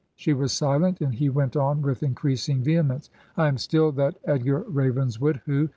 She 0.15 0.33
was 0.33 0.51
silent, 0.51 0.99
and 0.99 1.13
he 1.13 1.29
went 1.29 1.55
on 1.55 1.83
with 1.83 2.01
increasing 2.01 2.63
vehemence, 2.63 3.11
'I 3.37 3.47
am 3.49 3.57
still 3.59 3.91
that 3.91 4.17
Edgar 4.25 4.61
Ravenswood, 4.67 5.41
who 5.45 5.69